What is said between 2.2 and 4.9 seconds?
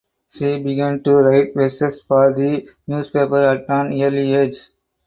the newspapers at an early age.